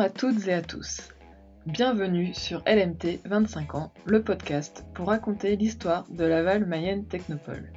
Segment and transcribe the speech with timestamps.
[0.00, 1.12] À toutes et à tous.
[1.66, 7.70] Bienvenue sur LMT 25 ans, le podcast pour raconter l'histoire de Laval Mayenne Technopole.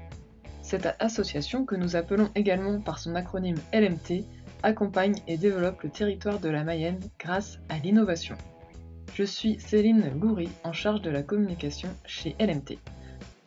[0.62, 4.24] Cette association, que nous appelons également par son acronyme LMT,
[4.64, 8.38] accompagne et développe le territoire de la Mayenne grâce à l'innovation.
[9.16, 12.80] Je suis Céline Loury, en charge de la communication chez LMT.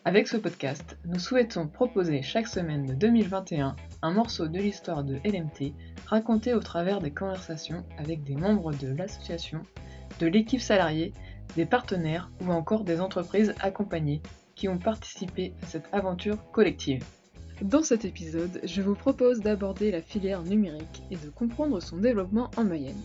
[0.04, 5.16] Avec ce podcast, nous souhaitons proposer chaque semaine de 2021 un morceau de l'histoire de
[5.24, 5.72] LMT
[6.06, 9.62] raconté au travers des conversations avec des membres de l'association,
[10.20, 11.12] de l'équipe salariée,
[11.56, 14.22] des partenaires ou encore des entreprises accompagnées
[14.54, 17.04] qui ont participé à cette aventure collective.
[17.62, 22.50] Dans cet épisode, je vous propose d'aborder la filière numérique et de comprendre son développement
[22.56, 23.00] en Mayenne.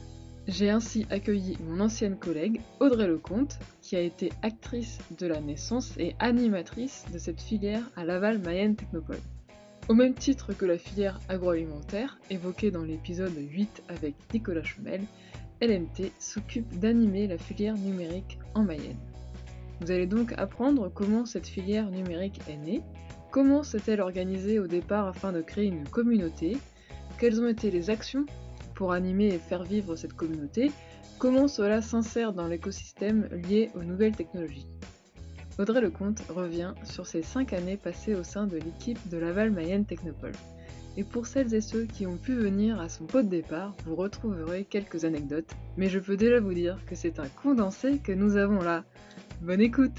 [0.47, 5.93] J'ai ainsi accueilli mon ancienne collègue Audrey Lecomte, qui a été actrice de la naissance
[5.97, 9.19] et animatrice de cette filière à Laval Mayenne Technopole.
[9.89, 15.01] Au même titre que la filière agroalimentaire, évoquée dans l'épisode 8 avec Nicolas Chomel,
[15.61, 18.97] LMT s'occupe d'animer la filière numérique en Mayenne.
[19.81, 22.81] Vous allez donc apprendre comment cette filière numérique est née,
[23.31, 26.57] comment s'est-elle organisée au départ afin de créer une communauté,
[27.17, 28.25] quelles ont été les actions
[28.75, 30.71] pour animer et faire vivre cette communauté,
[31.17, 34.67] comment cela s'insère dans l'écosystème lié aux nouvelles technologies.
[35.59, 39.85] Audrey Lecomte revient sur ses 5 années passées au sein de l'équipe de Laval Mayenne
[39.85, 40.31] Technopole.
[40.97, 43.95] Et pour celles et ceux qui ont pu venir à son pot de départ, vous
[43.95, 48.35] retrouverez quelques anecdotes, mais je peux déjà vous dire que c'est un condensé que nous
[48.37, 48.83] avons là.
[49.41, 49.97] Bonne écoute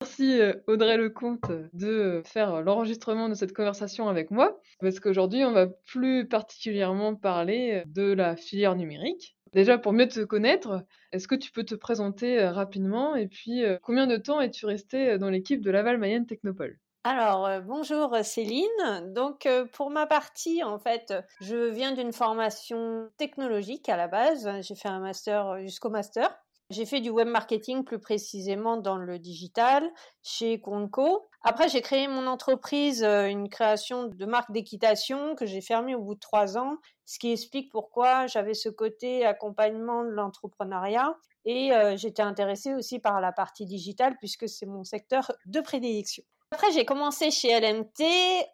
[0.00, 5.52] Merci euh, Audrey Lecomte de faire l'enregistrement de cette conversation avec moi, parce qu'aujourd'hui on
[5.52, 9.36] va plus particulièrement parler de la filière numérique.
[9.52, 13.16] Déjà pour mieux te connaître, est-ce que tu peux te présenter euh, rapidement?
[13.16, 16.78] Et puis euh, combien de temps es-tu resté dans l'équipe de Laval Mayenne Technopole?
[17.02, 19.12] Alors, bonjour Céline.
[19.14, 24.48] Donc, pour ma partie, en fait, je viens d'une formation technologique à la base.
[24.60, 26.30] J'ai fait un master jusqu'au master.
[26.70, 29.90] J'ai fait du web marketing plus précisément dans le digital
[30.22, 31.28] chez Conco.
[31.42, 36.02] Après, j'ai créé mon entreprise, euh, une création de marque d'équitation que j'ai fermée au
[36.02, 41.72] bout de trois ans, ce qui explique pourquoi j'avais ce côté accompagnement de l'entrepreneuriat et
[41.72, 46.22] euh, j'étais intéressée aussi par la partie digitale puisque c'est mon secteur de prédilection.
[46.52, 48.02] Après, j'ai commencé chez LMT.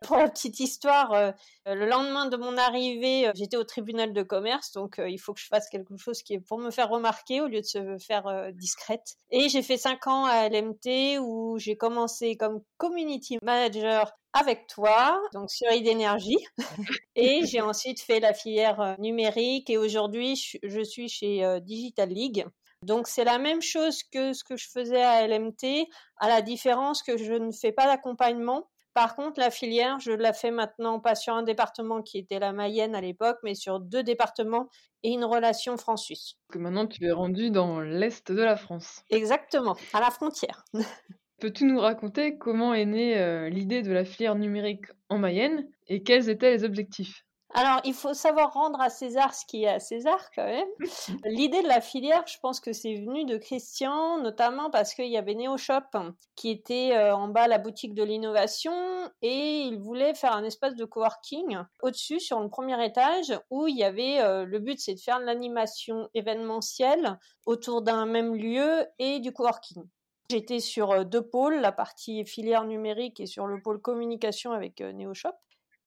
[0.03, 1.33] Pour la petite histoire, euh,
[1.65, 5.33] le lendemain de mon arrivée, euh, j'étais au tribunal de commerce, donc euh, il faut
[5.33, 7.97] que je fasse quelque chose qui est pour me faire remarquer au lieu de se
[7.97, 9.15] faire discrète.
[9.31, 15.19] Et j'ai fait cinq ans à LMT où j'ai commencé comme community manager avec toi,
[15.33, 16.45] donc sur Idénergie.
[17.17, 22.45] et j'ai ensuite fait la filière numérique et aujourd'hui, je suis chez Digital League.
[22.87, 25.89] Donc c'est la même chose que ce que je faisais à LMT,
[26.19, 28.69] à la différence que je ne fais pas d'accompagnement.
[28.95, 32.53] Par contre, la filière, je la fais maintenant pas sur un département qui était la
[32.53, 34.69] Mayenne à l'époque, mais sur deux départements
[35.03, 36.35] et une relation France-Suisse.
[36.49, 39.03] Que maintenant tu es rendu dans l'est de la France.
[39.11, 40.65] Exactement, à la frontière.
[41.41, 46.05] Peux-tu nous raconter comment est née euh, l'idée de la filière numérique en Mayenne et
[46.05, 47.26] quels étaient les objectifs?
[47.59, 50.69] Alors, il faut savoir rendre à César ce qui est à César quand même.
[51.25, 55.17] L'idée de la filière, je pense que c'est venu de Christian, notamment parce qu'il y
[55.17, 58.75] avait NeoShop qui était euh, en bas la boutique de l'innovation
[59.23, 63.77] et il voulait faire un espace de coworking au-dessus sur le premier étage où il
[63.79, 68.85] y avait euh, le but c'est de faire de l'animation événementielle autour d'un même lieu
[68.99, 69.83] et du coworking.
[70.29, 74.83] J'étais sur euh, deux pôles, la partie filière numérique et sur le pôle communication avec
[74.83, 75.33] NeoShop.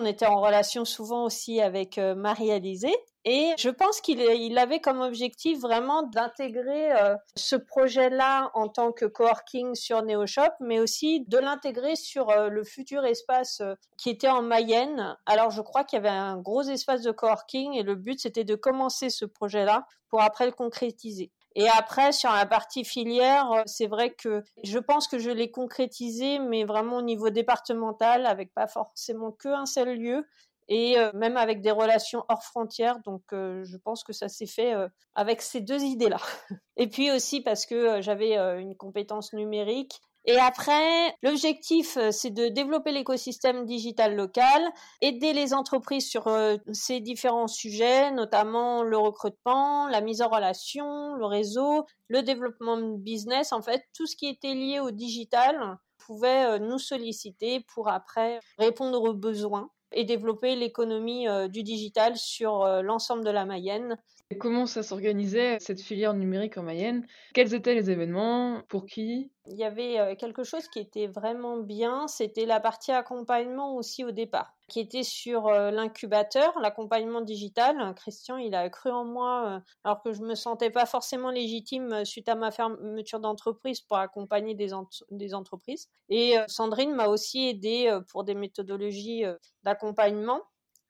[0.02, 2.96] On était en relation souvent aussi avec euh, Marie-Alizée.
[3.26, 9.04] Et je pense qu'il avait comme objectif vraiment d'intégrer euh, ce projet-là en tant que
[9.04, 13.62] coworking sur NeoShop, mais aussi de l'intégrer sur euh, le futur espace
[13.98, 15.18] qui était en Mayenne.
[15.26, 18.46] Alors je crois qu'il y avait un gros espace de coworking et le but c'était
[18.46, 21.30] de commencer ce projet-là pour après le concrétiser.
[21.56, 25.52] Et après, sur la partie filière, euh, c'est vrai que je pense que je l'ai
[25.52, 30.28] concrétisé, mais vraiment au niveau départemental, avec pas forcément qu'un seul lieu,
[30.68, 33.00] et euh, même avec des relations hors frontières.
[33.00, 34.76] Donc, euh, je pense que ça s'est fait
[35.16, 36.20] avec ces deux idées-là.
[36.78, 42.50] Et puis aussi parce que j'avais une compétence numérique et après, l'objectif, euh, c'est de
[42.50, 44.62] développer l'écosystème digital local,
[45.02, 51.16] aider les entreprises sur euh, ces différents sujets, notamment le recrutement, la mise en relation,
[51.16, 53.54] le réseau, le développement de business.
[53.54, 58.40] En fait, tout ce qui était lié au digital pouvait euh, nous solliciter pour après
[58.58, 63.98] répondre aux besoins et développer l'économie du digital sur l'ensemble de la Mayenne.
[64.38, 67.06] Comment ça s'organisait cette filière numérique en Mayenne?
[67.34, 68.62] Quels étaient les événements?
[68.70, 69.32] Pour qui?
[69.48, 74.12] Il y avait quelque chose qui était vraiment bien, c'était la partie accompagnement aussi au
[74.12, 77.96] départ, qui était sur l'incubateur, l'accompagnement digital.
[77.96, 82.30] Christian, il a cru en moi, alors que je me sentais pas forcément légitime suite
[82.30, 84.70] à ma fermeture d'entreprise pour accompagner des,
[85.10, 85.90] des entreprises.
[86.10, 89.24] Et Sandrine m'a aussi aidé pour des méthodologies
[89.64, 90.42] d'accompagnement.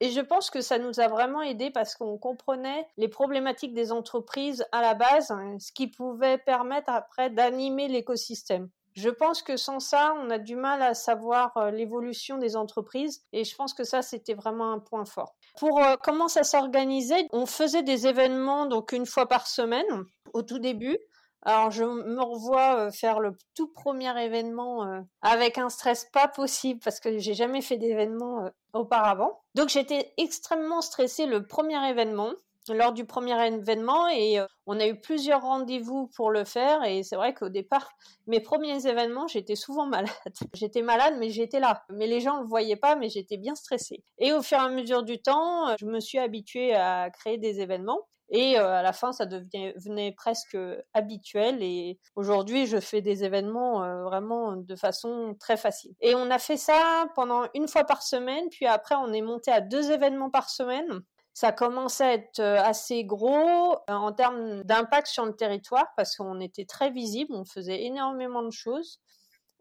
[0.01, 3.91] Et je pense que ça nous a vraiment aidé parce qu'on comprenait les problématiques des
[3.91, 8.69] entreprises à la base, hein, ce qui pouvait permettre après d'animer l'écosystème.
[8.93, 13.23] Je pense que sans ça, on a du mal à savoir euh, l'évolution des entreprises
[13.31, 15.35] et je pense que ça, c'était vraiment un point fort.
[15.57, 19.85] Pour euh, comment ça s'organisait, on faisait des événements donc une fois par semaine
[20.33, 20.97] au tout début.
[21.43, 26.27] Alors je me revois euh, faire le tout premier événement euh, avec un stress pas
[26.27, 29.41] possible parce que j'ai jamais fait d'événement euh, auparavant.
[29.55, 32.33] Donc j'étais extrêmement stressée le premier événement
[32.69, 37.15] lors du premier événement et on a eu plusieurs rendez-vous pour le faire et c'est
[37.15, 37.89] vrai qu'au départ
[38.27, 40.09] mes premiers événements j'étais souvent malade
[40.53, 44.03] j'étais malade mais j'étais là mais les gens le voyaient pas mais j'étais bien stressée
[44.17, 47.61] et au fur et à mesure du temps je me suis habituée à créer des
[47.61, 50.57] événements et euh, à la fin, ça devenait presque
[50.93, 51.63] habituel.
[51.63, 55.93] Et aujourd'hui, je fais des événements euh, vraiment de façon très facile.
[56.01, 58.47] Et on a fait ça pendant une fois par semaine.
[58.51, 61.01] Puis après, on est monté à deux événements par semaine.
[61.39, 66.41] Ça commençait à être euh, assez gros en termes d'impact sur le territoire parce qu'on
[66.41, 68.99] était très visible, on faisait énormément de choses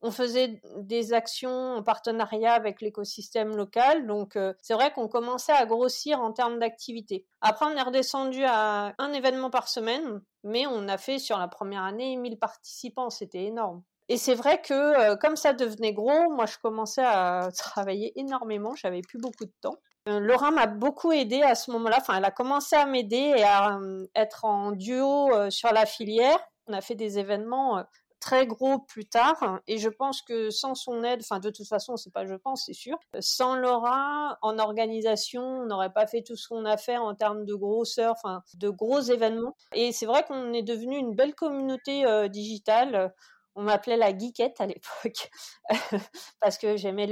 [0.02, 4.06] on faisait des actions en partenariat avec l'écosystème local.
[4.06, 7.26] Donc, euh, c'est vrai qu'on commençait à grossir en termes d'activité.
[7.40, 11.48] Après, on est redescendu à un événement par semaine, mais on a fait sur la
[11.48, 13.10] première année 1000 participants.
[13.10, 13.82] C'était énorme.
[14.08, 18.74] Et c'est vrai que euh, comme ça devenait gros, moi, je commençais à travailler énormément.
[18.76, 19.76] J'avais plus beaucoup de temps.
[20.08, 21.99] Euh, Laura m'a beaucoup aidé à ce moment-là.
[22.00, 23.78] Enfin, elle a commencé à m'aider et à
[24.14, 26.38] être en duo sur la filière.
[26.66, 27.84] On a fait des événements
[28.20, 29.60] très gros plus tard.
[29.66, 32.64] Et je pense que sans son aide, enfin de toute façon, c'est pas je pense,
[32.66, 36.96] c'est sûr, sans Laura en organisation, on n'aurait pas fait tout ce qu'on a fait
[36.96, 38.14] en termes de grosseur,
[38.55, 39.56] de gros événements.
[39.75, 43.12] Et c'est vrai qu'on est devenu une belle communauté euh, digitale
[43.58, 45.31] on m'appelait la geekette à l'époque
[46.40, 47.08] parce que j'aimais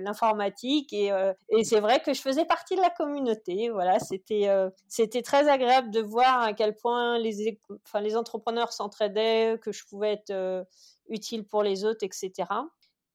[0.00, 3.68] l'informatique euh, et, c'est vrai que je faisais partie de la communauté.
[3.68, 4.70] Voilà, c'était euh,
[5.22, 10.64] très agréable de voir à quel point les entrepreneurs s'entraidaient, que je pouvais être euh,
[11.10, 12.48] utile pour les autres, etc.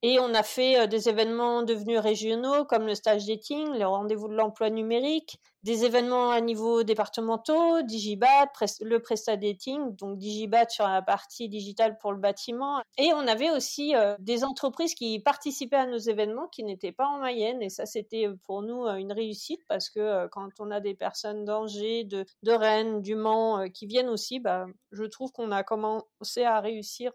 [0.08, 4.28] Et on a fait euh, des événements devenus régionaux comme le stage dating, les rendez-vous
[4.28, 10.88] de l'emploi numérique, des événements à niveau départementaux, Digibat, le Presta Dating, donc Digibat sur
[10.88, 12.84] la partie digitale pour le bâtiment.
[13.00, 17.08] Et on avait aussi euh, des entreprises qui participaient à nos événements qui n'étaient pas
[17.08, 17.64] en Mayenne.
[17.64, 21.46] Et ça, c'était euh, pour nous une réussite parce que quand on a des personnes
[21.46, 26.44] d'Angers, de, de Rennes, du Mans qui viennent aussi, bah, je trouve qu'on a commencé
[26.44, 27.12] à réussir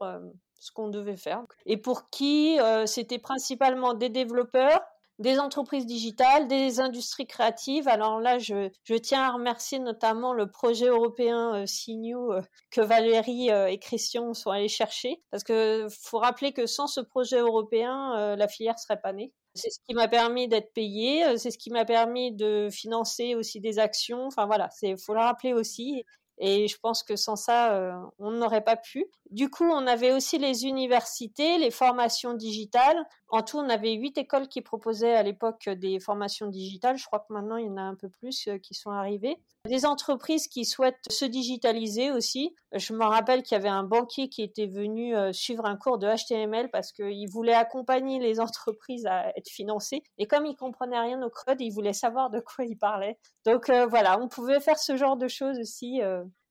[0.60, 1.42] ce qu'on devait faire.
[1.66, 4.80] Et pour qui euh, c'était principalement des développeurs,
[5.18, 7.88] des entreprises digitales, des industries créatives.
[7.88, 11.66] Alors là, je, tiens à remercier notamment le projet européen euh,
[11.98, 12.40] euh
[12.70, 15.22] que Valérie et Christian sont allés chercher.
[15.30, 19.32] Parce que faut rappeler que sans ce projet européen, la filière serait pas née.
[19.54, 23.60] C'est ce qui m'a permis d'être payé, c'est ce qui m'a permis de financer aussi
[23.60, 24.26] des actions.
[24.26, 26.04] Enfin voilà, c'est faut le rappeler aussi.
[26.42, 29.04] Et je pense que sans ça, euh, on n'aurait pas pu.
[29.30, 32.96] Du coup, on avait aussi les universités, les formations digitales.
[33.28, 36.96] En tout, on avait huit écoles qui proposaient à l'époque des formations digitales.
[36.96, 39.36] Je crois que maintenant, il y en a un peu plus euh, qui sont arrivées.
[39.68, 42.56] Des entreprises qui souhaitent se digitaliser aussi.
[42.72, 45.98] Je me rappelle qu'il y avait un banquier qui était venu euh, suivre un cours
[45.98, 50.02] de HTML parce qu'il voulait accompagner les entreprises à être financées.
[50.16, 53.18] Et comme il comprenait rien au code, il voulait savoir de quoi il parlait.
[53.44, 56.00] Donc voilà, on pouvait faire ce genre de choses aussi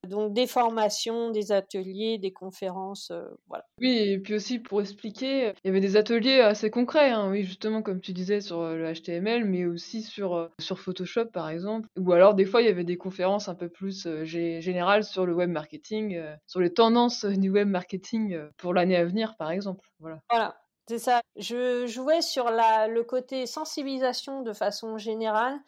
[0.08, 3.66] donc des formations, des ateliers, des conférences, euh, voilà.
[3.80, 7.44] Oui, et puis aussi pour expliquer, il y avait des ateliers assez concrets, hein, oui,
[7.44, 11.50] justement comme tu disais sur euh, le HTML, mais aussi sur, euh, sur Photoshop par
[11.50, 11.88] exemple.
[11.98, 15.34] Ou alors des fois il y avait des conférences un peu plus générales sur le
[15.34, 19.88] web marketing, sur les tendances du web marketing pour l'année à venir par exemple.
[20.00, 20.20] Voilà.
[20.30, 20.56] Voilà.
[20.88, 21.22] C'est ça.
[21.36, 25.60] Je jouais sur la, le côté sensibilisation de façon générale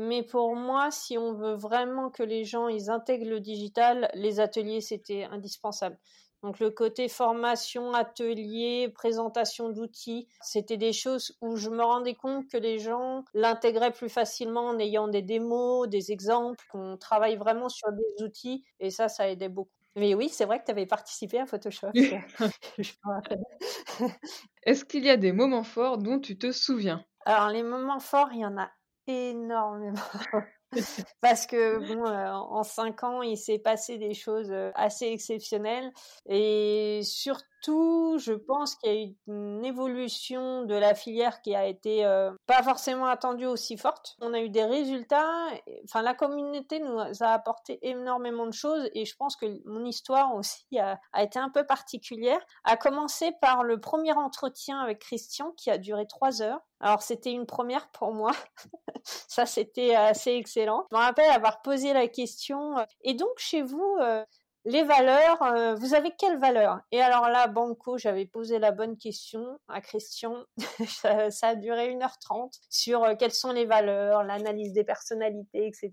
[0.00, 4.40] mais pour moi, si on veut vraiment que les gens ils intègrent le digital, les
[4.40, 5.98] ateliers c'était indispensable.
[6.42, 12.48] Donc le côté formation, atelier, présentation d'outils, c'était des choses où je me rendais compte
[12.48, 17.68] que les gens l'intégraient plus facilement en ayant des démos, des exemples, qu'on travaille vraiment
[17.68, 19.70] sur des outils et ça, ça aidait beaucoup.
[19.96, 21.90] Mais oui, c'est vrai que tu avais participé à Photoshop.
[24.62, 27.04] Est-ce qu'il y a des moments forts dont tu te souviens?
[27.26, 28.70] Alors les moments forts, il y en a
[29.06, 29.98] énormément.
[31.20, 35.90] Parce que bon, euh, en cinq ans, il s'est passé des choses euh, assez exceptionnelles
[36.26, 41.54] et surtout tout, je pense qu'il y a eu une évolution de la filière qui
[41.54, 44.16] a été euh, pas forcément attendue aussi forte.
[44.20, 45.48] On a eu des résultats.
[45.84, 50.34] Enfin, la communauté nous a apporté énormément de choses et je pense que mon histoire
[50.34, 52.40] aussi a, été un peu particulière.
[52.64, 56.60] A commencé par le premier entretien avec Christian qui a duré trois heures.
[56.80, 58.32] Alors c'était une première pour moi.
[59.04, 60.86] Ça c'était assez excellent.
[60.90, 62.78] Je me rappelle avoir posé la question.
[62.78, 64.24] Euh, et donc chez vous, euh,
[64.64, 66.80] les valeurs, euh, vous avez quelles valeurs?
[66.92, 70.44] Et alors là, Banco, j'avais posé la bonne question à Christian.
[71.30, 75.90] ça, a duré 1h30 sur euh, quelles sont les valeurs, l'analyse des personnalités, etc.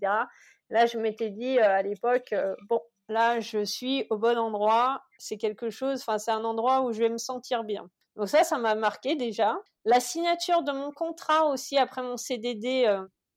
[0.70, 2.34] Là, je m'étais dit euh, à l'époque,
[2.68, 5.02] bon, là, je suis au bon endroit.
[5.18, 7.88] C'est quelque chose, enfin, c'est un endroit où je vais me sentir bien.
[8.16, 9.56] Donc ça, ça m'a marqué déjà.
[9.86, 12.84] La signature de mon contrat aussi après mon CDD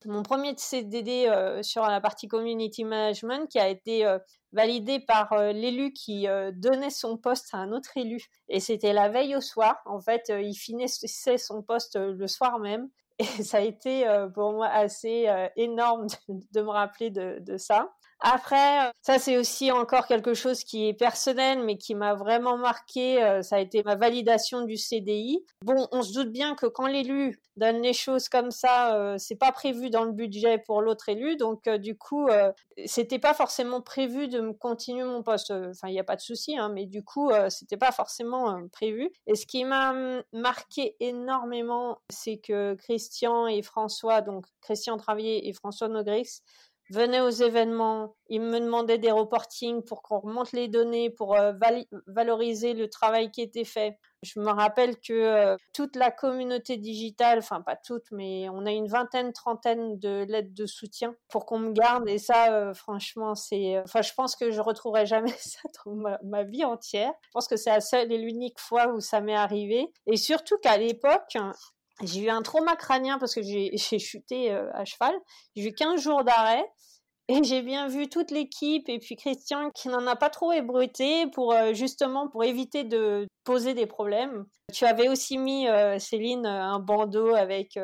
[0.06, 4.20] mon premier CDD euh, sur la partie community management qui a été euh,
[4.52, 8.20] validé par euh, l'élu qui donnait son poste à un autre élu.
[8.50, 9.78] Et c'était la veille au soir.
[9.86, 12.90] En fait, il finissait son poste le soir même.
[13.20, 17.92] Et ça a été pour moi assez énorme de, me rappeler de ça.
[18.24, 22.56] Après, euh, ça c'est aussi encore quelque chose qui est personnel, mais qui m'a vraiment
[22.56, 23.22] marqué.
[23.24, 25.44] Euh, ça a été ma validation du CDI.
[25.64, 29.36] Bon, on se doute bien que quand l'élu donne les choses comme ça, euh, c'est
[29.36, 32.28] pas prévu dans le budget pour l'autre élu, donc du coup,
[32.86, 35.52] c'était pas forcément prévu de continuer mon poste.
[35.52, 39.12] Enfin, il n'y a pas de souci, hein, mais du coup, c'était pas forcément prévu.
[39.28, 39.94] Et ce qui m'a
[40.32, 46.42] marqué énormément, c'est que Christian et François, donc Christian Travier et François Nogrix,
[46.92, 51.54] venaient aux événements, ils me demandaient des reportings pour qu'on remonte les données, pour euh,
[52.08, 53.98] valoriser le travail qui était fait.
[54.24, 58.72] Je me rappelle que euh, toute la communauté digitale, enfin pas toute, mais on a
[58.72, 62.08] une vingtaine, trentaine de lettres de soutien pour qu'on me garde.
[62.08, 66.20] Et ça, euh, franchement, c'est, enfin, je pense que je retrouverai jamais ça dans ma,
[66.24, 67.12] ma vie entière.
[67.24, 69.92] Je pense que c'est la seule et l'unique fois où ça m'est arrivé.
[70.06, 71.36] Et surtout qu'à l'époque,
[72.04, 75.16] j'ai eu un trauma crânien parce que j'ai chuté euh, à cheval.
[75.56, 76.66] J'ai eu 15 jours d'arrêt.
[77.28, 81.28] Et j'ai bien vu toute l'équipe et puis Christian qui n'en a pas trop ébruité
[81.28, 84.46] pour euh, justement pour éviter de poser des problèmes.
[84.74, 87.80] Tu avais aussi mis euh, Céline un bandeau avec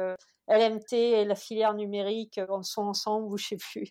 [0.50, 3.90] LMT et la filière numérique en sont ensemble ou je sais plus.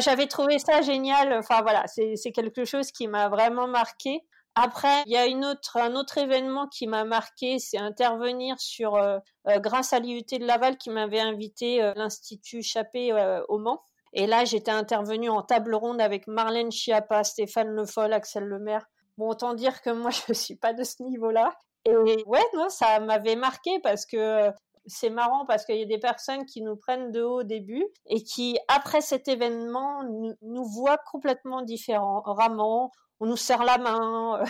[0.00, 1.32] J'avais trouvé ça génial.
[1.32, 4.20] Enfin voilà, c'est quelque chose qui m'a vraiment marqué.
[4.60, 9.60] Après, il y a un autre événement qui m'a marqué, c'est intervenir sur, euh, euh,
[9.60, 13.12] grâce à l'IUT de Laval qui m'avait invité euh, l'Institut Chappé
[13.48, 13.84] au Mans.
[14.14, 18.84] Et là, j'étais intervenue en table ronde avec Marlène Schiappa, Stéphane Le Foll, Axel Lemaire.
[19.16, 21.54] Bon, autant dire que moi, je suis pas de ce niveau-là.
[21.84, 21.94] Et
[22.26, 24.50] ouais, non, ça m'avait marqué parce que
[24.86, 27.86] c'est marrant parce qu'il y a des personnes qui nous prennent de haut au début
[28.06, 34.42] et qui, après cet événement, nous, nous voient complètement différemment on nous serre la main.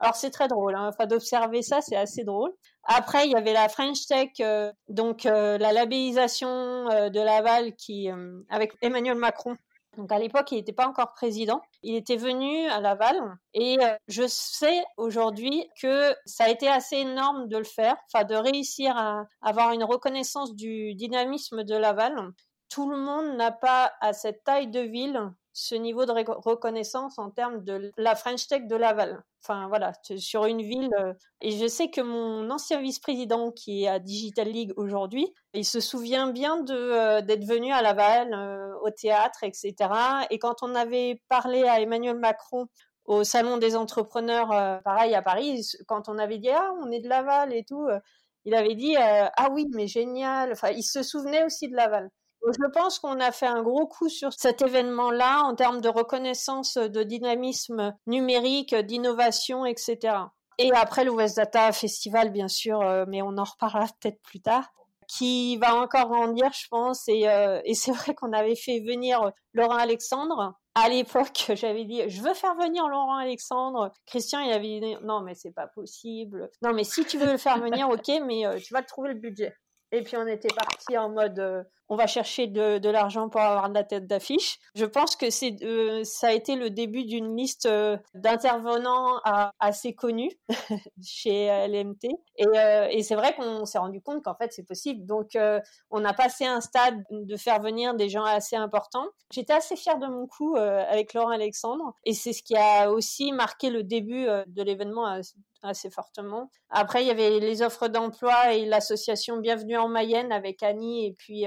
[0.00, 0.88] Alors c'est très drôle, hein.
[0.88, 2.52] enfin d'observer ça, c'est assez drôle.
[2.84, 6.48] Après, il y avait la French Tech, euh, donc euh, la labellisation
[6.90, 8.10] euh, de Laval qui,
[8.50, 9.56] avec Emmanuel Macron.
[9.96, 11.60] Donc à l'époque, il n'était pas encore président.
[11.82, 13.16] Il était venu à Laval
[13.52, 13.76] et
[14.08, 18.96] je sais aujourd'hui que ça a été assez énorme de le faire, enfin de réussir
[18.96, 22.14] à avoir une reconnaissance du dynamisme de Laval.
[22.70, 27.30] Tout le monde n'a pas à cette taille de ville ce niveau de reconnaissance en
[27.30, 29.22] termes de la French Tech de Laval.
[29.42, 30.90] Enfin voilà, sur une ville.
[30.98, 35.64] Euh, et je sais que mon ancien vice-président qui est à Digital League aujourd'hui, il
[35.64, 39.74] se souvient bien euh, d'être venu à Laval euh, au théâtre, etc.
[40.30, 42.66] Et quand on avait parlé à Emmanuel Macron
[43.04, 47.08] au salon des entrepreneurs, pareil à Paris, quand on avait dit ah on est de
[47.08, 47.88] Laval et tout,
[48.44, 50.52] il avait dit ah oui mais génial.
[50.52, 52.10] Enfin il se souvenait aussi de Laval.
[52.44, 56.76] Je pense qu'on a fait un gros coup sur cet événement-là en termes de reconnaissance
[56.76, 60.16] de dynamisme numérique, d'innovation, etc.
[60.58, 64.40] Et après le West Data Festival, bien sûr, euh, mais on en reparlera peut-être plus
[64.40, 64.72] tard,
[65.08, 67.08] qui va encore grandir, je pense.
[67.08, 70.54] Et, euh, c'est vrai qu'on avait fait venir Laurent Alexandre.
[70.74, 73.92] À l'époque, j'avais dit, je veux faire venir Laurent Alexandre.
[74.06, 76.50] Christian, il avait dit, non, mais c'est pas possible.
[76.62, 79.18] Non, mais si tu veux le faire venir, ok, mais euh, tu vas trouver le
[79.20, 79.54] budget.
[79.94, 83.74] Et puis on était parti en mode, on va chercher de, l'argent pour avoir de
[83.74, 84.58] la tête d'affiche.
[84.74, 89.20] Je pense que c'est euh, ça a été le début d'une liste euh, d'intervenants
[89.60, 90.32] assez connus
[91.04, 92.08] chez LMT.
[92.40, 95.04] Euh, et, c'est vrai qu'on s'est rendu compte qu'en fait c'est possible.
[95.06, 95.36] Donc
[95.90, 99.06] on a passé un stade de faire venir des gens assez importants.
[99.30, 101.94] J'étais assez fière de mon coup avec Laurent Alexandre.
[102.04, 105.20] Et c'est ce qui a aussi marqué le début de l'événement
[105.62, 106.50] assez fortement.
[106.70, 111.12] Après, il y avait les offres d'emploi et l'association Bienvenue en Mayenne avec Annie et
[111.12, 111.46] puis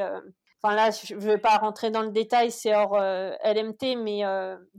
[0.66, 4.24] enfin là, je ne vais pas rentrer dans le détail, c'est hors LMT, mais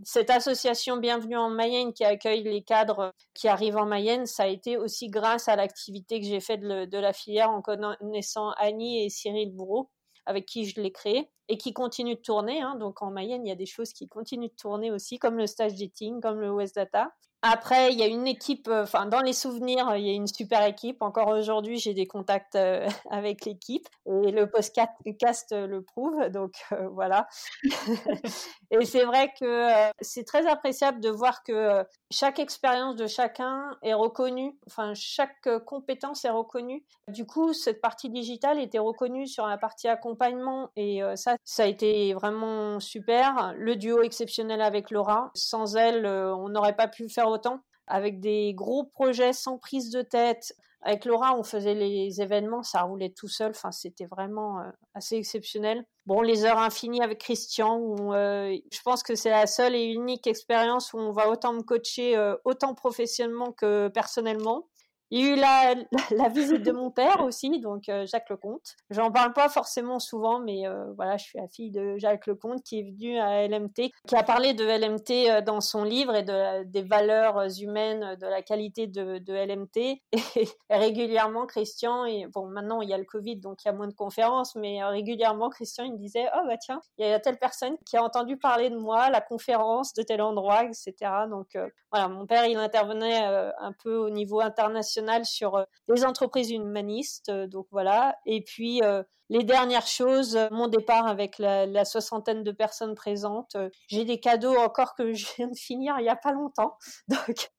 [0.02, 4.46] cette association Bienvenue en Mayenne qui accueille les cadres qui arrivent en Mayenne, ça a
[4.46, 9.10] été aussi grâce à l'activité que j'ai faite de, la filière en connaissant Annie et
[9.10, 9.90] Cyril Bourreau
[10.24, 12.60] avec qui je l'ai créé et qui continue de tourner.
[12.60, 12.74] Hein.
[12.80, 15.46] Donc en Mayenne, il y a des choses qui continuent de tourner aussi, comme le
[15.46, 17.12] stage dating, comme le West Data.
[17.48, 20.26] Après, il y a une équipe, euh, enfin, dans les souvenirs, il y a une
[20.26, 21.00] super équipe.
[21.00, 26.28] Encore aujourd'hui, j'ai des contacts euh, avec l'équipe et le podcast le prouve.
[26.30, 27.28] Donc, euh, voilà.
[28.72, 29.68] et c'est vrai que
[30.00, 34.58] c'est très appréciable de voir que chaque expérience de chacun est reconnue.
[34.66, 36.84] Enfin, chaque compétence est reconnue.
[37.08, 41.66] Du coup, cette partie digitale était reconnue sur la partie accompagnement et ça, ça a
[41.66, 43.54] été vraiment super.
[43.56, 45.30] Le duo exceptionnel avec Laura.
[45.34, 50.02] Sans elle, on n'aurait pas pu faire autant, avec des gros projets sans prise de
[50.02, 50.54] tête.
[50.82, 53.50] Avec Laura, on faisait les événements, ça roulait tout seul.
[53.50, 55.84] Enfin, c'était vraiment euh, assez exceptionnel.
[56.04, 59.84] Bon, les heures infinies avec Christian, où, euh, je pense que c'est la seule et
[59.84, 64.68] unique expérience où on va autant me coacher, euh, autant professionnellement que personnellement.
[65.10, 68.74] Il y a eu la, visite de mon père aussi, donc euh, Jacques Lecomte.
[68.90, 72.62] J'en parle pas forcément souvent, mais euh, voilà, je suis la fille de Jacques Lecomte
[72.64, 76.24] qui est venu à LMT, qui a parlé de LMT euh, dans son livre et
[76.24, 79.76] de, des valeurs humaines, de la qualité de, de LMT.
[79.76, 80.02] Et,
[80.70, 83.88] régulièrement, Christian, et bon, maintenant il y a le Covid, donc il y a moins
[83.88, 87.38] de conférences, mais régulièrement, Christian, il me disait, oh bah tiens, il y a telle
[87.38, 90.94] personne qui a entendu parler de moi, la conférence de tel endroit, etc.
[91.30, 91.56] Donc
[91.92, 97.28] voilà, mon père, il intervenait un peu au niveau international sur euh, les entreprises humanistes.
[97.28, 98.16] Euh, donc voilà.
[98.26, 103.56] Et puis euh, les dernières choses, mon départ avec la, soixantaine de personnes présentes.
[103.88, 106.76] J'ai des cadeaux encore que je viens de finir il n'y a pas longtemps.
[107.08, 107.50] Donc,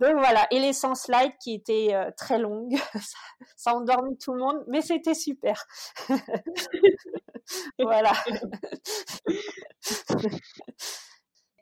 [0.00, 0.46] donc voilà.
[0.50, 2.76] Et les 100 slides qui étaient très longues.
[2.94, 3.18] Ça,
[3.56, 5.66] ça a endormi tout le monde, mais c'était super.
[7.78, 8.12] voilà.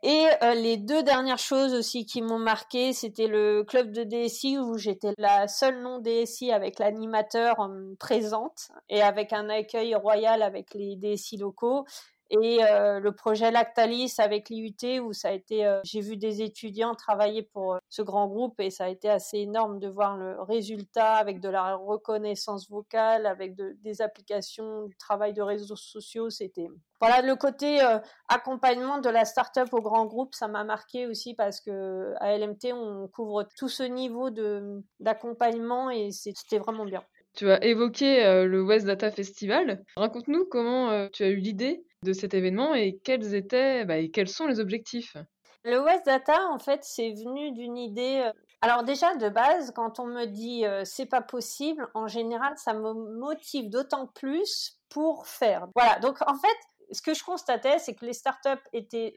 [0.03, 4.57] Et euh, les deux dernières choses aussi qui m'ont marqué, c'était le club de DSI
[4.59, 10.43] où j'étais la seule non DSI avec l'animateur euh, présente et avec un accueil royal
[10.43, 11.85] avec les DSI locaux
[12.31, 16.43] et euh, le projet Lactalis avec l'IUT où ça a été euh, j'ai vu des
[16.43, 20.17] étudiants travailler pour euh, ce grand groupe et ça a été assez énorme de voir
[20.19, 26.29] le résultat avec de la reconnaissance vocale avec des applications du travail de réseaux sociaux
[26.29, 26.69] c'était
[27.01, 27.81] voilà le côté
[28.29, 32.73] accompagnement de la start-up au grand groupe ça m'a marqué aussi parce que à LMT
[32.75, 37.03] on couvre tout ce niveau de d'accompagnement et c'était vraiment bien
[37.35, 39.85] tu as évoqué le West Data Festival.
[39.97, 44.29] Raconte-nous comment tu as eu l'idée de cet événement et quels étaient bah, et quels
[44.29, 45.17] sont les objectifs?
[45.65, 48.23] Le West Data, en fait, c'est venu d'une idée.
[48.25, 52.55] Euh, alors déjà de base, quand on me dit euh, c'est pas possible, en général,
[52.57, 55.69] ça me motive d'autant plus pour faire.
[55.75, 55.99] Voilà.
[55.99, 56.57] Donc en fait,
[56.93, 59.15] ce que je constatais, c'est que les startups étaient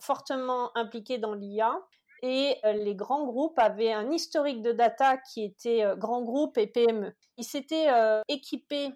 [0.00, 1.80] fortement impliquées dans l'IA
[2.22, 6.66] et euh, les grands groupes avaient un historique de data qui était grands groupes et
[6.66, 7.14] PME.
[7.36, 7.88] Ils s'étaient
[8.28, 8.90] équipés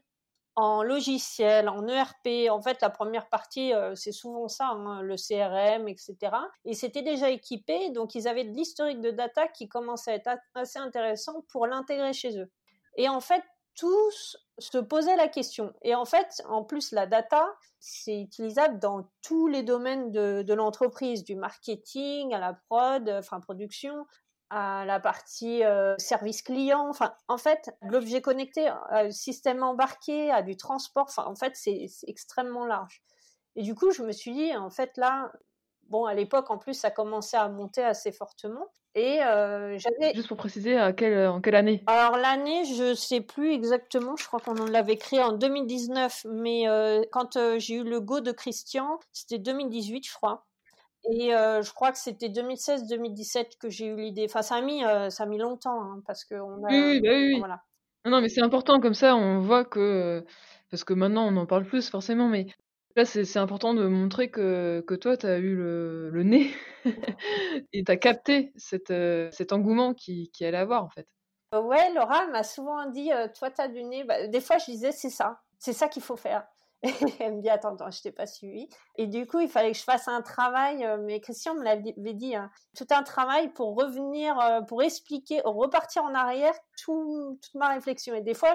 [0.60, 2.50] en logiciel, en ERP.
[2.50, 6.16] En fait, la première partie, euh, c'est souvent ça, hein, le CRM, etc.
[6.64, 10.30] Et c'était déjà équipé, donc ils avaient de l'historique de data qui commençait à être
[10.54, 12.50] assez intéressant pour l'intégrer chez eux.
[12.96, 13.44] Et en fait,
[13.76, 15.72] tous se posaient la question.
[15.82, 17.46] Et en fait, en plus, la data,
[17.78, 23.38] c'est utilisable dans tous les domaines de, de l'entreprise, du marketing à la prod, enfin
[23.38, 24.04] production,
[24.50, 26.88] à la partie euh, service client.
[26.88, 31.06] Enfin, en fait, l'objet connecté, euh, système embarqué, à du transport.
[31.08, 33.02] Enfin, en fait, c'est extrêmement large.
[33.56, 35.30] Et du coup, je me suis dit, en fait, là,
[35.88, 38.66] bon, à l'époque, en plus, ça commençait à monter assez fortement.
[38.94, 40.14] Et euh, j'avais.
[40.14, 41.82] Juste pour préciser, à quelle, en quelle année?
[41.86, 44.16] Alors, l'année, je sais plus exactement.
[44.16, 46.26] Je crois qu'on l'avait créé en 2019.
[46.30, 46.64] Mais
[47.12, 50.46] quand j'ai eu le go de Christian, c'était 2018, je crois.
[51.04, 54.26] Et euh, je crois que c'était 2016-2017 que j'ai eu l'idée.
[54.28, 56.68] Enfin, ça a mis, euh, ça a mis longtemps, hein, parce que on a.
[56.68, 57.38] Oui, oui, bah oui.
[57.38, 57.62] Voilà.
[58.04, 60.24] Non, mais c'est important comme ça, on voit que.
[60.70, 62.46] Parce que maintenant, on en parle plus, forcément, mais
[62.94, 66.50] là, c'est important de montrer que, que toi, tu as eu le, le nez
[67.72, 71.06] et tu as capté cette, euh, cet engouement qui, qui allait avoir, en fait.
[71.54, 74.04] Ouais, Laura m'a souvent dit, toi, tu as du nez.
[74.04, 76.46] Bah, des fois, je disais, c'est ça, c'est ça qu'il faut faire.
[77.20, 78.68] elle me dit attends, attends, je t'ai pas suivi.
[78.96, 82.14] Et du coup, il fallait que je fasse un travail, euh, mais Christian me l'avait
[82.14, 87.54] dit, hein, tout un travail pour revenir, euh, pour expliquer, repartir en arrière tout, toute
[87.54, 88.14] ma réflexion.
[88.14, 88.54] Et des fois,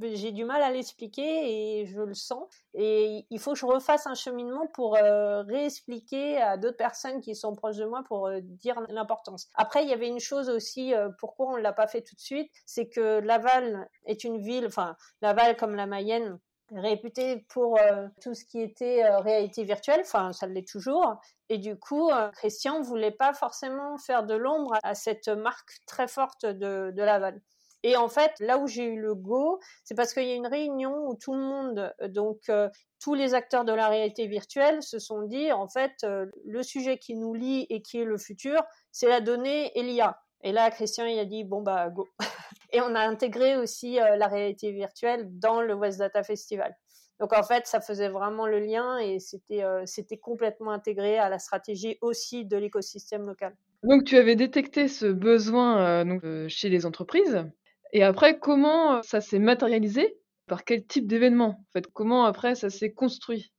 [0.00, 2.48] j'ai du mal à l'expliquer et je le sens.
[2.72, 7.34] Et il faut que je refasse un cheminement pour euh, réexpliquer à d'autres personnes qui
[7.34, 9.48] sont proches de moi pour dire l'importance.
[9.56, 12.20] Après, il y avait une chose aussi, pourquoi on ne l'a pas fait tout de
[12.20, 16.38] suite, c'est que Laval est une ville, enfin Laval comme la Mayenne,
[16.72, 21.16] réputé pour euh, tout ce qui était euh, réalité virtuelle, enfin ça l'est toujours.
[21.48, 26.08] Et du coup, euh, Christian voulait pas forcément faire de l'ombre à cette marque très
[26.08, 27.40] forte de, de Laval.
[27.84, 30.48] Et en fait, là où j'ai eu le go, c'est parce qu'il y a une
[30.48, 32.50] réunion où tout le monde, donc
[33.00, 37.14] tous les acteurs de la réalité virtuelle se sont dit, en fait, le sujet qui
[37.14, 40.20] nous lie et qui est le futur, c'est la donnée et l'IA.
[40.42, 42.08] Et là, Christian, il a dit, bon, bah, go.
[42.72, 46.76] et on a intégré aussi euh, la réalité virtuelle dans le West Data Festival.
[47.20, 51.28] Donc, en fait, ça faisait vraiment le lien et c'était, euh, c'était complètement intégré à
[51.28, 53.56] la stratégie aussi de l'écosystème local.
[53.82, 57.44] Donc, tu avais détecté ce besoin euh, donc, chez les entreprises.
[57.92, 60.16] Et après, comment ça s'est matérialisé?
[60.46, 63.52] Par quel type d'événement en fait, Comment après ça s'est construit?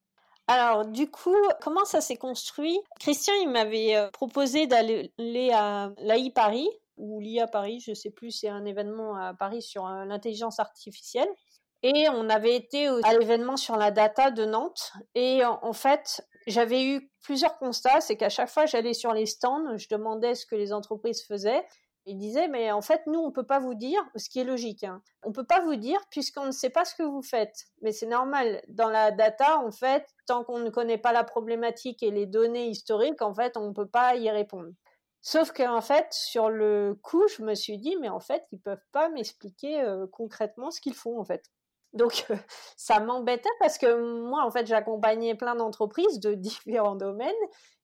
[0.50, 2.80] Alors, du coup, comment ça s'est construit?
[3.00, 5.12] Christian, il m'avait euh, proposé d'aller
[5.54, 9.62] à l'AI Paris, ou l'IA Paris, je ne sais plus, c'est un événement à Paris
[9.62, 11.30] sur euh, l'intelligence artificielle.
[11.84, 14.92] Et on avait été à l'événement sur la data de Nantes.
[15.14, 18.02] Et en fait, j'avais eu plusieurs constats.
[18.02, 21.64] C'est qu'à chaque fois, j'allais sur les stands, je demandais ce que les entreprises faisaient.
[22.10, 24.44] Il disait, mais en fait, nous, on ne peut pas vous dire, ce qui est
[24.44, 27.22] logique, hein, on ne peut pas vous dire puisqu'on ne sait pas ce que vous
[27.22, 27.68] faites.
[27.84, 28.64] Mais c'est normal.
[28.68, 32.66] Dans la data, en fait, tant qu'on ne connaît pas la problématique et les données
[32.66, 34.72] historiques, en fait, on ne peut pas y répondre.
[35.22, 38.86] Sauf qu'en fait, sur le coup, je me suis dit, mais en fait, ils peuvent
[38.92, 41.46] pas m'expliquer euh, concrètement ce qu'ils font, en fait.
[41.94, 42.26] Donc,
[42.76, 47.36] ça m'embêtait parce que moi, en fait, j'accompagnais plein d'entreprises de différents domaines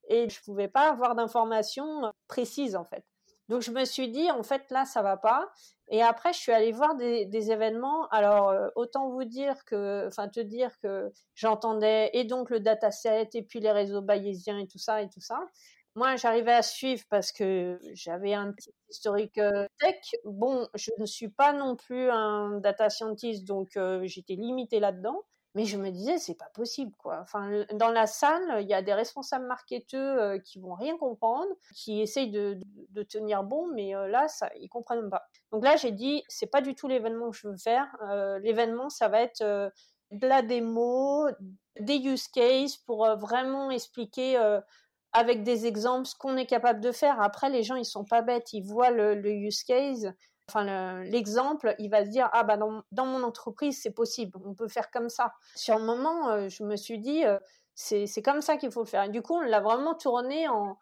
[0.08, 3.04] et je pouvais pas avoir d'informations précises, en fait.
[3.48, 5.50] Donc je me suis dit, en fait, là, ça va pas.
[5.88, 8.08] Et après, je suis allée voir des, événements.
[8.08, 13.28] Alors, euh, autant vous dire que, enfin, te dire que j'entendais et donc le dataset
[13.34, 15.38] et puis les réseaux bayésiens et tout ça et tout ça.
[15.94, 19.96] Moi, j'arrivais à suivre parce que j'avais un petit historique euh, tech.
[20.24, 25.22] Bon, je ne suis pas non plus un data scientist, donc euh, j'étais limitée là-dedans.
[25.56, 27.18] Mais je me disais, c'est pas possible, quoi.
[27.22, 31.48] Enfin, dans la salle, il y a des responsables marketeux euh, qui vont rien comprendre,
[31.74, 32.60] qui essayent de,
[33.08, 35.26] tenir bon, mais euh, là, ça, ils comprennent pas.
[35.52, 37.86] Donc là, j'ai dit, c'est pas du tout l'événement que je veux faire.
[38.02, 39.42] Euh, l'événement, ça va être
[40.10, 41.26] de la démo,
[41.80, 44.36] des use cases pour vraiment expliquer
[45.14, 47.18] avec des exemples ce qu'on est capable de faire.
[47.22, 50.12] Après, les gens, ils sont pas bêtes, ils voient le use case
[50.48, 54.68] enfin l'exemple, il va se dire ah bah dans, mon entreprise c'est possible, on peut
[54.68, 55.32] faire comme ça.
[55.54, 57.38] Sur le moment, euh, je me suis dit euh,
[57.74, 59.04] c'est comme ça qu'il faut le faire.
[59.04, 60.78] Et du coup, on l'a vraiment tourné en,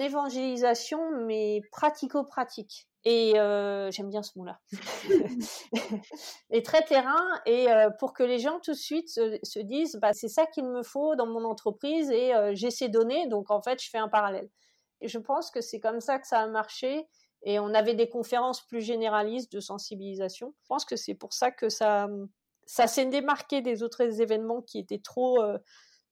[0.00, 2.88] évangélisation mais pratico-pratique.
[3.04, 4.58] Et euh, j'aime bien ce mot-là.
[6.50, 7.68] et très terrain, et
[8.00, 10.82] pour que les gens tout de suite se, se disent, bah, c'est ça qu'il me
[10.82, 14.50] faut dans mon entreprise, et j'ai ces données, donc en fait, je fais un parallèle.
[15.00, 17.06] Et je pense que c'est comme ça que ça a marché,
[17.46, 20.52] et on avait des conférences plus généralistes de sensibilisation.
[20.62, 22.08] Je pense que c'est pour ça que ça,
[22.66, 25.56] ça s'est démarqué des autres événements qui étaient trop, euh,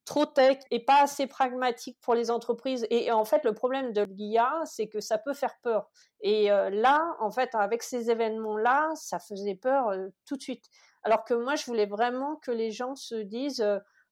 [0.04, 2.86] trop tech et pas assez pragmatiques pour les entreprises.
[2.88, 5.90] Et, en fait, le problème de l'IA, c'est que ça peut faire peur.
[6.20, 10.66] Et euh, là, en fait, avec ces événements-là, ça faisait peur euh, tout de suite.
[11.02, 13.66] Alors que moi, je voulais vraiment que les gens se disent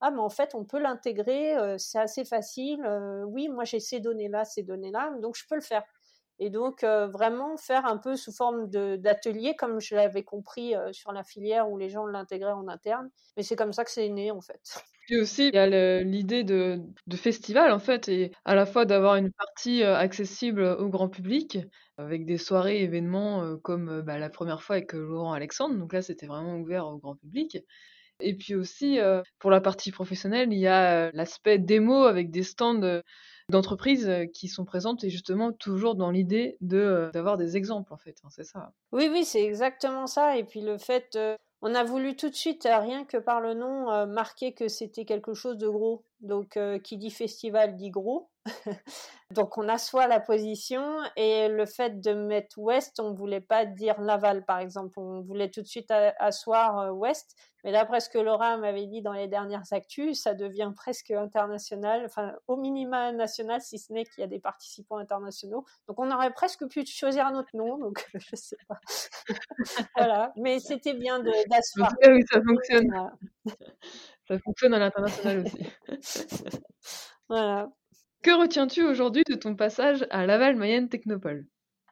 [0.05, 2.85] ah mais en fait on peut l'intégrer, c'est assez facile.
[3.29, 5.85] oui, moi j'ai ces données-là, ces données-là, donc je peux le faire.
[6.38, 10.92] Et donc, euh, vraiment faire un peu sous forme d'atelier, comme je l'avais compris euh,
[10.92, 13.11] sur la filière où les gens l'intégraient en interne.
[13.37, 14.61] Mais c'est comme ça que c'est né, en fait.
[15.09, 18.85] Et aussi, il y a l'idée de, de, festival, en fait, et à la fois
[18.85, 21.59] d'avoir une partie euh, accessible au grand public,
[21.99, 25.75] avec des soirées, événements, comme bah, la première fois avec Laurent Alexandre.
[25.75, 27.59] Donc là, c'était vraiment ouvert au grand public.
[28.21, 28.99] Et puis aussi,
[29.40, 33.03] pour la partie professionnelle, il y a l'aspect démo avec des stands
[33.53, 38.17] d'entreprises qui sont présentes et justement toujours dans l'idée de d'avoir des exemples en fait,
[38.31, 38.73] c'est ça.
[38.91, 40.37] Oui, oui, c'est exactement ça.
[40.37, 41.17] Et puis le fait,
[41.61, 45.35] on a voulu tout de suite, rien que par le nom, marquer que c'était quelque
[45.35, 46.05] chose de gros.
[46.21, 48.32] Donc, qui dit festival dit gros.
[49.31, 53.65] Donc, on assoit la position et le fait de mettre Ouest, on ne voulait pas
[53.65, 54.99] dire Laval, par exemple.
[54.99, 57.35] On voulait tout de suite asseoir Ouest.
[57.65, 62.03] Mais d'après ce que Laura m'avait dit dans les dernières actus, ça devient presque international,
[62.05, 65.65] enfin, au minima national, si ce n'est qu'il y a des participants internationaux.
[65.87, 67.79] Donc, on aurait presque pu choisir un autre nom.
[67.79, 68.81] Donc, je sais pas.
[69.97, 70.33] voilà.
[70.37, 71.93] Mais c'était bien d'asseoir.
[72.07, 73.11] Oui, ça fonctionne.
[74.29, 75.67] Ça fonctionne à l'international aussi.
[77.29, 77.69] voilà.
[78.23, 81.45] Que retiens-tu aujourd'hui de ton passage à Laval Mayenne Technopole?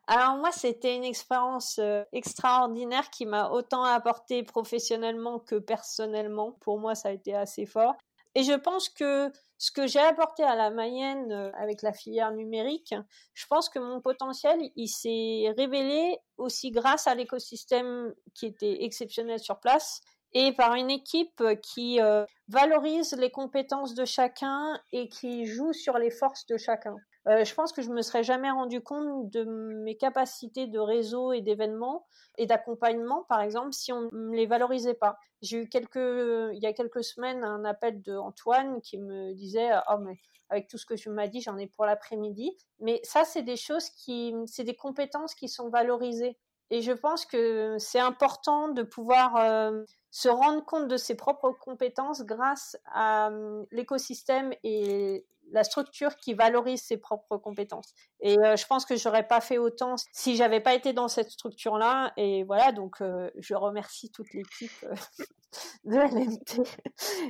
[0.06, 6.52] Alors moi, c'était une expérience euh, extraordinaire qui m'a autant apporté professionnellement que personnellement.
[6.60, 7.96] Pour moi, ça a été assez fort.
[8.36, 12.30] Et je pense que ce que j'ai apporté à la Mayenne euh, avec la filière
[12.30, 12.94] numérique,
[13.34, 19.40] je pense que mon potentiel, il s'est révélé aussi grâce à l'écosystème qui était exceptionnel
[19.40, 20.00] sur place
[20.32, 25.98] et par une équipe qui euh, valorise les compétences de chacun et qui joue sur
[25.98, 26.96] les forces de chacun.
[27.28, 31.32] Euh, je pense que je me serais jamais rendu compte de mes capacités de réseau
[31.32, 32.06] et d'événements
[32.38, 35.18] et d'accompagnement, par exemple, si on ne les valorisait pas.
[35.42, 39.70] J'ai eu quelques, il y a quelques semaines un appel de Antoine qui me disait,
[39.90, 40.16] oh mais
[40.50, 42.56] avec tout ce que tu m'as dit, j'en ai pour l'après-midi.
[42.80, 46.36] Mais ça, c'est des choses qui, c'est des compétences qui sont valorisées.
[46.70, 51.52] Et je pense que c'est important de pouvoir euh, se rendre compte de ses propres
[51.52, 57.92] compétences grâce à euh, l'écosystème et la structure qui valorise ses propres compétences.
[58.20, 61.30] Et euh, je pense que j'aurais pas fait autant si j'avais pas été dans cette
[61.30, 62.12] structure-là.
[62.16, 64.86] Et voilà, donc euh, je remercie toute l'équipe
[65.84, 66.68] de LMT.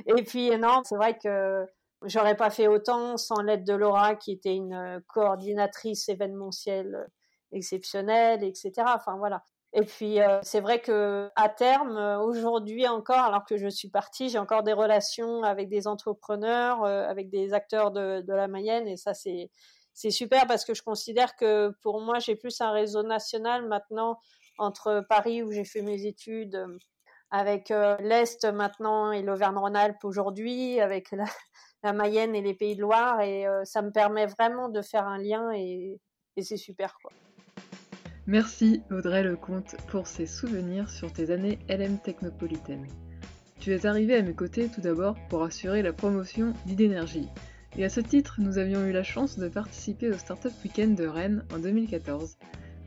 [0.05, 1.65] Et puis non, c'est vrai que
[2.03, 7.07] j'aurais pas fait autant sans l'aide de Laura, qui était une coordinatrice événementielle
[7.51, 8.71] exceptionnelle, etc.
[8.95, 9.43] Enfin voilà.
[9.73, 13.89] Et puis euh, c'est vrai que à terme, euh, aujourd'hui encore, alors que je suis
[13.89, 18.87] partie, j'ai encore des relations avec des entrepreneurs, euh, avec des acteurs de, la Mayenne,
[18.87, 19.49] et ça c'est
[20.11, 24.19] super parce que je considère que pour moi j'ai plus un réseau national maintenant
[24.57, 26.65] entre Paris où j'ai fait mes études,
[27.31, 31.23] avec l'Est maintenant et l'Auvergne-Rhône-Alpes aujourd'hui, avec la,
[31.83, 35.17] la, Mayenne et les Pays de Loire, et ça me permet vraiment de faire un
[35.17, 35.99] lien et,
[36.35, 37.11] et c'est super quoi.
[38.27, 42.85] Merci Audrey Lecomte pour ces souvenirs sur tes années LM Technopolitaine.
[43.59, 47.27] Tu es arrivée à mes côtés tout d'abord pour assurer la promotion d'Idénergie.
[47.77, 51.07] Et à ce titre, nous avions eu la chance de participer au Startup Weekend de
[51.07, 52.37] Rennes en 2014,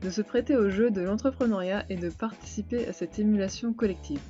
[0.01, 4.21] de se prêter au jeu de l'entrepreneuriat et de participer à cette émulation collective.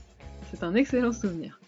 [0.49, 1.61] C'est un excellent souvenir.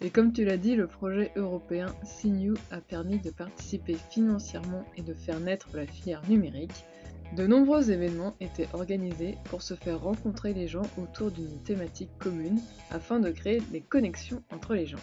[0.00, 5.02] Et comme tu l'as dit, le projet européen Sinew a permis de participer financièrement et
[5.02, 6.84] de faire naître la filière numérique,
[7.36, 12.60] de nombreux événements étaient organisés pour se faire rencontrer les gens autour d'une thématique commune
[12.90, 14.98] afin de créer des connexions entre les gens.